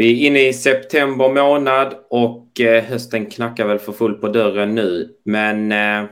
[0.00, 4.74] Vi är inne i september månad och eh, hösten knackar väl för fullt på dörren
[4.74, 5.08] nu.
[5.24, 6.10] Men eh,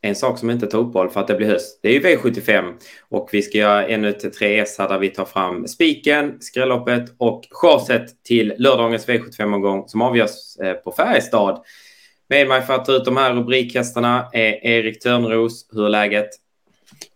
[0.00, 2.72] en sak som inte tar uppehåll för att det blir höst, det är ju V75.
[3.08, 7.44] Och vi ska göra ännu ett 3S här där vi tar fram spiken, skrälloppet och
[7.50, 11.64] chaset till lördagens V75-omgång som avgörs eh, på Färjestad.
[12.28, 15.68] Med mig för att ta ut de här rubrikhästarna är Erik Törnros.
[15.72, 16.28] Hur är läget?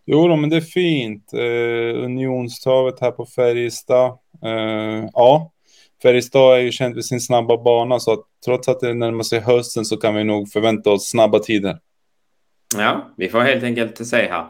[0.05, 1.33] Jo då, men det är fint.
[1.33, 4.17] Eh, unionstavet här på Färjestad.
[4.43, 5.51] Eh, ja,
[6.01, 9.39] Färjestad är ju känt för sin snabba bana så att trots att det närmar sig
[9.39, 11.77] hösten så kan vi nog förvänta oss snabba tider.
[12.77, 14.45] Ja, vi får helt enkelt se här.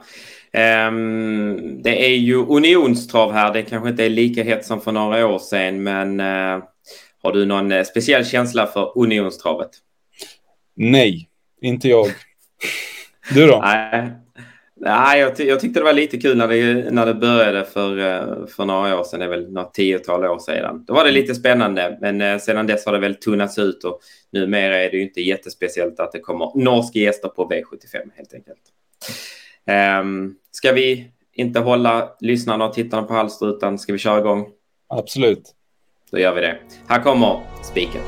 [0.88, 3.54] Um, det är ju unionstrav här.
[3.54, 6.64] Det kanske inte är lika hett som för några år sedan, men uh,
[7.23, 9.70] har du någon uh, speciell känsla för unionstravet?
[10.76, 11.30] Nej,
[11.62, 12.08] inte jag.
[13.34, 13.59] Du då?
[13.62, 14.12] Nej,
[14.82, 17.98] Nej, jag, ty jag, tyckte det var lite kul när det, när det började för,
[17.98, 20.86] eh, för några år sedan, det är väl något tiotal år sedan.
[20.88, 24.00] Då var det lite spännande, men eh, sedan dess har det väl tunnats ut och
[24.32, 28.62] numera är det ju inte jättespeciellt att det kommer norska gäster på V75 helt enkelt.
[30.02, 34.48] Um, ska vi inte hålla lyssnarna och tittarna på halster utan ska vi köra igång?
[34.88, 35.56] Absolut.
[36.12, 36.58] Då gör vi det.
[36.88, 38.02] Här kommer spiken.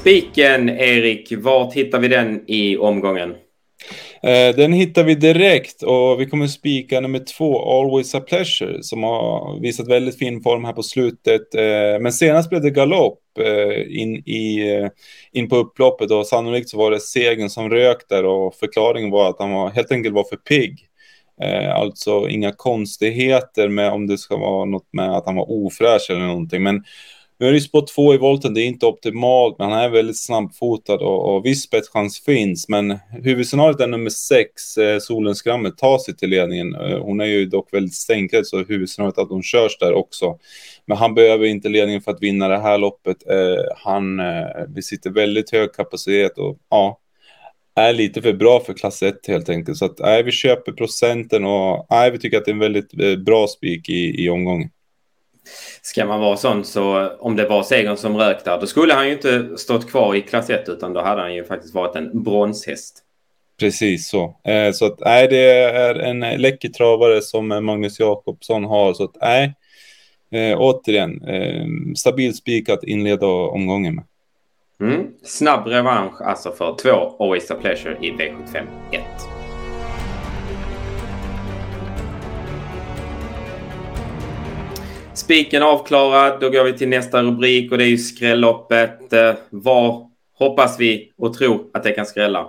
[0.00, 3.30] Spiken, Erik, vart hittar vi den i omgången?
[4.22, 9.02] Eh, den hittar vi direkt och vi kommer spika nummer två, Always a Pleasure, som
[9.02, 11.54] har visat väldigt fin form här på slutet.
[11.54, 14.68] Eh, men senast blev det galopp eh, in, i,
[15.32, 19.30] in på upploppet och sannolikt så var det segern som rök där och förklaringen var
[19.30, 20.86] att han var, helt enkelt var för pigg.
[21.74, 26.20] Alltså inga konstigheter med om det ska vara något med att han var ofräsch eller
[26.20, 26.62] någonting.
[26.62, 26.84] Men
[27.40, 30.18] nu är det spår två i volten, det är inte optimalt, men han är väldigt
[30.18, 32.68] snabbfotad och, och viss spetschans finns.
[32.68, 36.74] Men huvudscenariot är nummer sex, eh, Solens Skrammet, tar sig till ledningen.
[36.74, 40.38] Eh, hon är ju dock väldigt stänkrädd, så huvudscenariot är att hon körs där också.
[40.86, 43.30] Men han behöver inte ledningen för att vinna det här loppet.
[43.30, 46.98] Eh, han eh, besitter väldigt hög kapacitet och ja,
[47.74, 49.78] är lite för bra för klass 1 helt enkelt.
[49.78, 53.00] Så att nej, vi köper procenten och nej, vi tycker att det är en väldigt
[53.00, 54.70] eh, bra spik i, i omgången
[55.82, 59.06] ska man vara sån så om det var segern som rök där, då skulle han
[59.06, 62.22] ju inte stått kvar i klass 1 utan då hade han ju faktiskt varit en
[62.22, 63.04] bronshäst.
[63.60, 64.36] Precis så.
[64.44, 68.94] Eh, så att nej, det är en läcker travare som Magnus Jakobsson har.
[68.94, 69.54] Så att nej,
[70.30, 74.04] eh, återigen, eh, stabil spik att inleda omgången med.
[74.80, 75.06] Mm.
[75.24, 79.39] Snabb revansch alltså för två Always a Pleasure i V75 1.
[85.20, 86.40] Spiken avklarad.
[86.40, 89.12] Då går vi till nästa rubrik och det är ju skrälloppet.
[89.12, 90.06] Eh, vad
[90.38, 92.46] hoppas vi och tror att det kan skrälla?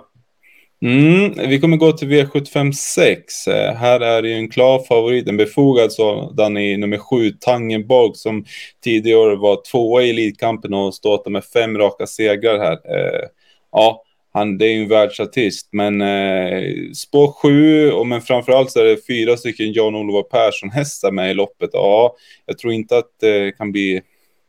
[0.82, 3.46] Mm, vi kommer gå till V75 6.
[3.48, 8.10] Eh, här är det ju en klar favorit, en befogad sådan i nummer 7, Tangenborg,
[8.14, 8.44] som
[8.84, 12.72] tidigare var tvåa i Elitkampen och stått med fem raka segrar här.
[12.72, 13.28] Eh,
[13.72, 18.80] ja, han, det är ju en världsartist, men eh, spår sju, och men framförallt så
[18.80, 21.70] är det fyra stycken Jan-Olof Persson-hästar med i loppet.
[21.72, 22.16] Ja,
[22.46, 24.02] jag tror inte att det kan bli,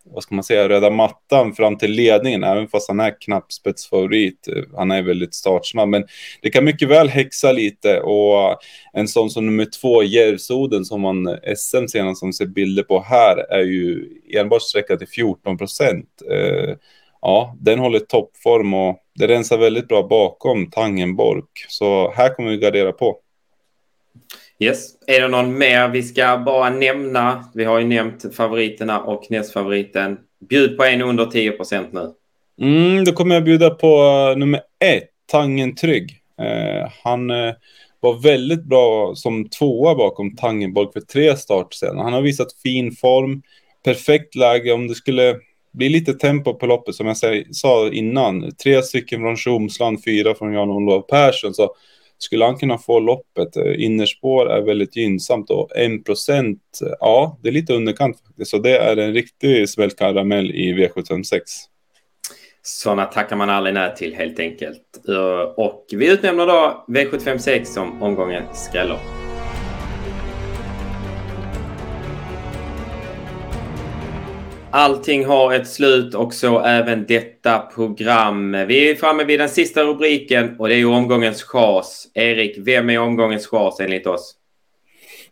[0.03, 4.47] vad ska man säga, röda mattan fram till ledningen, även fast han är knappspetsfavorit.
[4.75, 6.05] Han är väldigt startsnabb, men
[6.41, 8.57] det kan mycket väl häxa lite och
[8.93, 13.37] en sån som nummer två, Järvsoden, som man SM senast som ser bilder på här,
[13.37, 16.09] är ju enbart sträckad till 14 procent.
[16.31, 16.75] Eh,
[17.23, 21.41] ja, den håller toppform och det rensar väldigt bra bakom Tangenborg.
[21.69, 23.17] Så här kommer vi gardera på.
[24.59, 24.87] Yes.
[25.07, 27.45] Är det någon mer vi ska bara nämna?
[27.53, 30.17] Vi har ju nämnt favoriterna och nästfavoriten.
[30.49, 32.11] Bjud på en under 10 procent nu.
[32.61, 36.11] Mm, då kommer jag bjuda på uh, nummer ett, Tangen Trygg.
[36.41, 37.53] Uh, han uh,
[37.99, 41.97] var väldigt bra som tvåa bakom Tangenborg för tre start sedan.
[41.97, 43.41] Han har visat fin form,
[43.83, 45.35] perfekt läge om det skulle
[45.73, 47.17] blir lite tempo på loppet som jag
[47.55, 48.51] sa innan.
[48.51, 51.53] Tre stycken från Tjomsland, fyra från Jan-Olof Persson.
[51.53, 51.75] Så
[52.17, 53.57] skulle han kunna få loppet.
[53.57, 58.51] Eh, innerspår är väldigt gynnsamt och en procent, eh, ja, det är lite underkant faktiskt.
[58.51, 61.39] Så det är en riktig smällkaramell i V756.
[62.61, 65.07] Sådana tackar man aldrig nej till helt enkelt.
[65.09, 69.22] Eh, och vi utnämner då V756 som omgången skräller.
[74.75, 78.51] Allting har ett slut och så även detta program.
[78.51, 82.07] Vi är framme vid den sista rubriken och det är ju omgångens chas.
[82.13, 84.35] Erik, vem är omgångens chas enligt oss?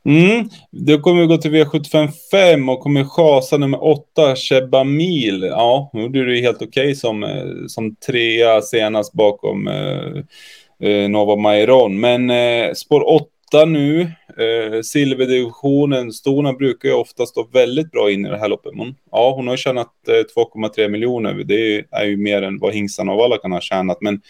[0.06, 5.44] Mm, då kommer vi gå till V755 och kommer chasa nummer 8, Chebamil.
[5.44, 11.10] Ja, nu gjorde det helt okej okay som, eh, som trea senast bakom eh, eh
[11.10, 12.00] Nova Mairon.
[12.00, 13.04] Men eh, spår
[13.52, 14.02] åtta nu.
[14.38, 18.76] Eh, silverdivisionen, Stona brukar ju ofta stå väldigt bra in i det här loppet.
[18.76, 21.34] Men, ja, hon har tjänat eh, 2,3 miljoner.
[21.34, 23.98] Det är ju mer än vad hingstarna och alla kan ha tjänat.
[24.02, 24.22] Men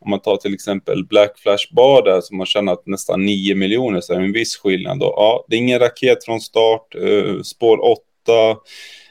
[0.00, 4.00] om man tar till exempel Black Flash Bar där som har tjänat nästan 9 miljoner
[4.00, 4.98] så är det en viss skillnad.
[4.98, 5.14] Då.
[5.16, 6.94] Ja, det är ingen raket från start.
[6.94, 8.56] Eh, spår 8.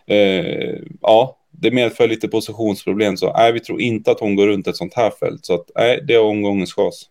[0.07, 3.17] Eh, ja, det medför lite positionsproblem.
[3.17, 5.45] Så nej, vi tror inte att hon går runt ett sånt här fält.
[5.45, 7.09] Så att, nej, det är omgångens chans.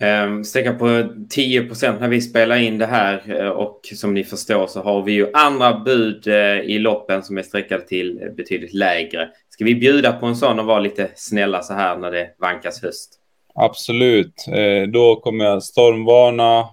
[0.00, 4.24] Um, sträcka på 10 procent när vi spelar in det här eh, och som ni
[4.24, 8.74] förstår så har vi ju andra bud eh, i loppen som är sträckade till betydligt
[8.74, 9.28] lägre.
[9.48, 12.82] Ska vi bjuda på en sån och vara lite snälla så här när det vankas
[12.82, 13.14] höst?
[13.54, 14.46] Absolut.
[14.48, 16.68] Eh, då kommer jag stormvarna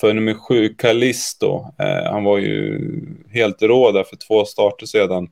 [0.00, 1.64] för nummer sju, Callisto.
[2.10, 2.80] han var ju
[3.32, 5.28] helt rå där för två starter sedan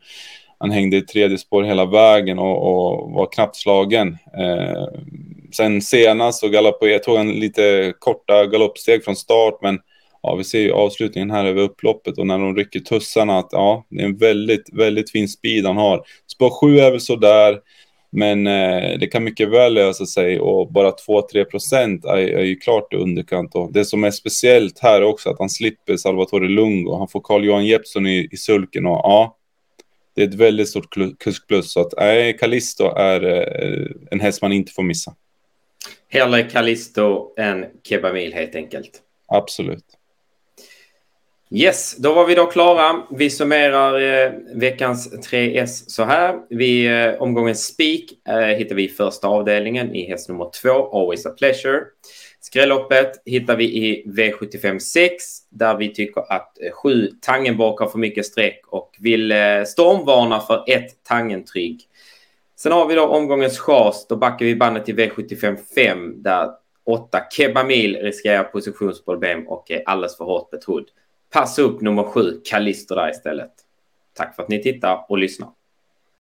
[0.58, 4.19] han hängde i tredje spår hela vägen och, och var knappt slagen.
[5.52, 9.79] Sen senast så galopperade, tog han lite korta galoppsteg från start, men
[10.23, 13.87] ja, vi ser ju avslutningen här över upploppet och när de rycker tussarna att ja,
[13.91, 16.05] det är en väldigt, väldigt fin speed han har.
[16.32, 17.58] Spår 7 är väl sådär,
[18.12, 22.56] men eh, det kan mycket väl lösa sig och bara 2-3 procent är, är, ju
[22.56, 23.55] klart i underkant.
[23.55, 26.99] Och det som är speciellt här också att han slipper Salvatore Lungo.
[26.99, 29.37] Han får Carl-Johan Jeppsson i, i sulken och ja,
[30.14, 31.73] det är ett väldigt stort kuskplus.
[31.73, 35.14] Så att nej, Callisto är eh, en häst man inte får missa.
[36.10, 38.90] Hellre Callisto än Kebamil helt enkelt.
[39.28, 39.84] Absolut.
[41.52, 43.02] Yes, då var vi då klara.
[43.10, 46.36] Vi summerar eh, veckans 3S så här.
[46.50, 51.26] Vi, eh, omgången Speak eh, hittar vi i första avdelningen i häst nummer två, Always
[51.26, 51.80] a Pleasure.
[52.40, 57.98] Skrälloppet hittar vi i V75 6 där vi tycker att eh, sju Tangenborg har för
[57.98, 61.80] mycket streck och vill eh, stormvarna för ett Tangentrygg.
[62.62, 64.06] Sen har vi då omgångens chas.
[64.08, 66.50] Då backar vi bandet till V75 5 där
[66.84, 70.84] åtta Kebamil riskerar positionsproblem och är alldeles för hårt betrodd.
[71.32, 73.52] Passa upp nummer sju, Callisto där istället.
[74.14, 75.48] Tack för att ni tittar och lyssnar.